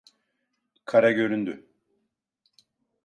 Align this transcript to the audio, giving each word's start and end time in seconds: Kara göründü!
Kara 0.85 1.11
göründü! 1.11 1.67